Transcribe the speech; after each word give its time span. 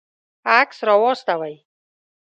عکس 0.55 0.77
راواستوئ 0.87 1.55